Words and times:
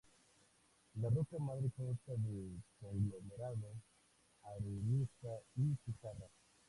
La 0.99 1.09
roca 1.11 1.37
madre 1.37 1.69
consta 1.77 2.13
de 2.15 2.53
conglomerado, 2.79 3.71
arenisca 4.41 5.29
y 5.55 5.75
pizarra. 5.85 6.25